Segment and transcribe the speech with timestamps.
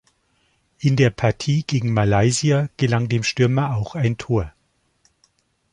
[0.79, 4.51] In der Partie gegen Malaysia gelang dem Stürmer auch ein Tor.